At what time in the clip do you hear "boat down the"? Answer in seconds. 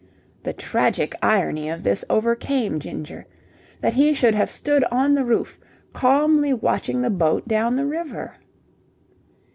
7.11-7.85